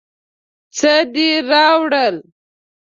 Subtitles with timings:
[0.77, 2.15] څه دې راوړل.